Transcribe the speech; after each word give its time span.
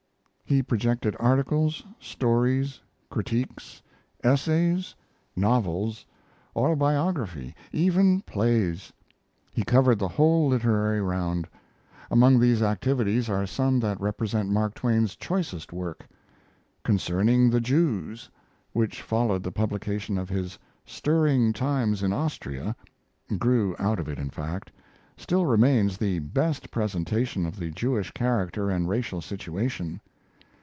He 0.43 0.61
projected 0.61 1.15
articles, 1.17 1.81
stories, 1.97 2.81
critiques, 3.09 3.81
essays, 4.21 4.93
novels, 5.33 6.05
autobiography, 6.57 7.55
even 7.71 8.19
plays; 8.23 8.91
he 9.53 9.63
covered 9.63 9.97
the 9.97 10.09
whole 10.09 10.49
literary 10.49 11.01
round. 11.01 11.47
Among 12.11 12.37
these 12.37 12.61
activities 12.61 13.29
are 13.29 13.47
some 13.47 13.79
that 13.79 14.01
represent 14.01 14.49
Mark 14.49 14.73
Twain's 14.73 15.15
choicest 15.15 15.71
work. 15.71 16.05
"Concerning 16.83 17.49
the 17.49 17.61
Jews," 17.61 18.29
which 18.73 19.01
followed 19.01 19.43
the 19.43 19.53
publication 19.53 20.17
of 20.17 20.27
his 20.27 20.59
"Stirring 20.85 21.53
Times 21.53 22.03
in 22.03 22.11
Austria" 22.11 22.75
(grew 23.39 23.73
out 23.79 24.01
of 24.01 24.09
it, 24.09 24.19
in 24.19 24.29
fact), 24.29 24.69
still 25.15 25.45
remains 25.45 25.97
the 25.97 26.19
best 26.19 26.71
presentation 26.71 27.45
of 27.45 27.55
the 27.57 27.69
Jewish 27.71 28.11
character 28.11 28.69
and 28.69 28.89
racial 28.89 29.21
situation. 29.21 30.01